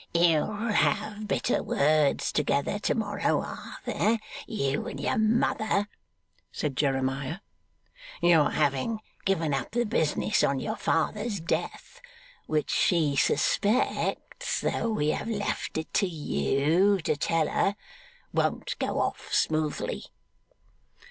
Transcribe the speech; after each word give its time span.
'You'll 0.15 0.71
have 0.71 1.27
bitter 1.27 1.61
words 1.61 2.31
together 2.31 2.79
to 2.79 2.95
morrow, 2.95 3.43
Arthur; 3.43 4.17
you 4.47 4.87
and 4.87 4.99
your 4.99 5.19
mother,' 5.19 5.87
said 6.51 6.75
Jeremiah. 6.75 7.37
'Your 8.19 8.49
having 8.49 9.01
given 9.25 9.53
up 9.53 9.69
the 9.69 9.85
business 9.85 10.43
on 10.43 10.59
your 10.59 10.75
father's 10.75 11.39
death 11.39 12.01
which 12.47 12.71
she 12.71 13.15
suspects, 13.15 14.59
though 14.61 14.89
we 14.89 15.09
have 15.09 15.29
left 15.29 15.77
it 15.77 15.93
to 15.93 16.07
you 16.07 16.99
to 17.01 17.15
tell 17.15 17.47
her 17.47 17.75
won't 18.33 18.75
go 18.79 19.01
off 19.01 19.31
smoothly. 19.31 20.05